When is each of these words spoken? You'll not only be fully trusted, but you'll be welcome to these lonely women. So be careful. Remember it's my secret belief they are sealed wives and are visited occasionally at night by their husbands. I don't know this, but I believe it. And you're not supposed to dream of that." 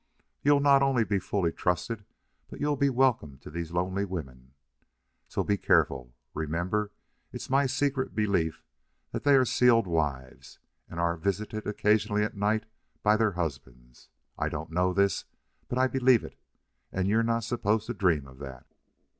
You'll 0.41 0.61
not 0.61 0.81
only 0.81 1.03
be 1.03 1.19
fully 1.19 1.51
trusted, 1.51 2.05
but 2.49 2.59
you'll 2.59 2.75
be 2.75 2.89
welcome 2.89 3.37
to 3.37 3.51
these 3.51 3.69
lonely 3.71 4.03
women. 4.03 4.53
So 5.27 5.43
be 5.43 5.57
careful. 5.57 6.11
Remember 6.33 6.91
it's 7.31 7.51
my 7.51 7.67
secret 7.67 8.15
belief 8.15 8.63
they 9.11 9.35
are 9.35 9.45
sealed 9.45 9.85
wives 9.85 10.57
and 10.89 10.99
are 10.99 11.17
visited 11.17 11.67
occasionally 11.67 12.23
at 12.23 12.35
night 12.35 12.65
by 13.03 13.15
their 13.15 13.33
husbands. 13.33 14.09
I 14.39 14.49
don't 14.49 14.71
know 14.71 14.91
this, 14.91 15.25
but 15.67 15.77
I 15.77 15.85
believe 15.87 16.23
it. 16.23 16.35
And 16.91 17.07
you're 17.07 17.21
not 17.21 17.43
supposed 17.43 17.85
to 17.85 17.93
dream 17.93 18.25
of 18.25 18.39
that." 18.39 18.65